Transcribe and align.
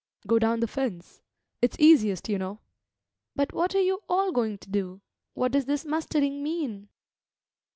"Go 0.25 0.39
down 0.39 0.61
the 0.61 0.67
fence; 0.67 1.21
it's 1.61 1.77
easiest, 1.79 2.27
you 2.27 2.39
know." 2.39 2.57
"But 3.35 3.53
what 3.53 3.75
are 3.75 3.81
you 3.83 4.01
all 4.09 4.31
going 4.31 4.57
to 4.57 4.69
do? 4.71 5.01
What 5.35 5.51
does 5.51 5.65
this 5.65 5.85
mustering 5.85 6.41
mean?" 6.41 6.89